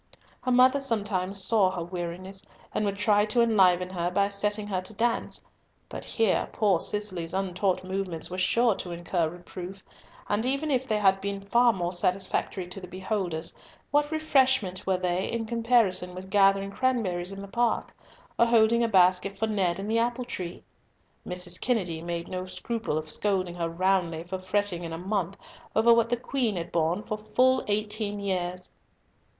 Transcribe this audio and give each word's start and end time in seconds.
Her 0.41 0.51
mother 0.51 0.79
sometimes 0.79 1.43
saw 1.43 1.69
her 1.69 1.83
weariness, 1.83 2.41
and 2.73 2.83
would 2.85 2.97
try 2.97 3.23
to 3.27 3.39
enliven 3.41 3.91
her 3.91 4.09
by 4.09 4.29
setting 4.29 4.65
her 4.65 4.81
to 4.81 4.95
dance, 4.95 5.43
but 5.89 6.03
here 6.03 6.49
poor 6.51 6.79
Cicely's 6.79 7.35
untaught 7.35 7.83
movements 7.83 8.27
were 8.27 8.39
sure 8.39 8.73
to 8.77 8.89
incur 8.93 9.29
reproof; 9.29 9.83
and 10.27 10.43
even 10.43 10.71
if 10.71 10.87
they 10.87 10.97
had 10.97 11.21
been 11.21 11.39
far 11.39 11.71
more 11.71 11.93
satisfactory 11.93 12.65
to 12.69 12.81
the 12.81 12.87
beholders, 12.87 13.55
what 13.91 14.11
refreshment 14.11 14.87
were 14.87 14.97
they 14.97 15.25
in 15.31 15.45
comparison 15.45 16.15
with 16.15 16.31
gathering 16.31 16.71
cranberries 16.71 17.31
in 17.31 17.43
the 17.43 17.47
park, 17.47 17.95
or 18.39 18.47
holding 18.47 18.83
a 18.83 18.87
basket 18.87 19.37
for 19.37 19.45
Ned 19.45 19.77
in 19.77 19.87
the 19.87 19.99
apple 19.99 20.25
tree? 20.25 20.63
Mrs. 21.27 21.61
Kennedy 21.61 22.01
made 22.01 22.27
no 22.27 22.47
scruple 22.47 22.97
of 22.97 23.11
scolding 23.11 23.53
her 23.53 23.69
roundly 23.69 24.23
for 24.23 24.39
fretting 24.39 24.83
in 24.83 24.93
a 24.93 24.97
month 24.97 25.37
over 25.75 25.93
what 25.93 26.09
the 26.09 26.17
Queen 26.17 26.55
had 26.55 26.71
borne 26.71 27.03
for 27.03 27.19
full 27.19 27.63
eighteen 27.67 28.19
years. 28.19 28.71